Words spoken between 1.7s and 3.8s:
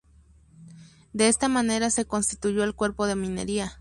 se constituyó el cuerpo de minería.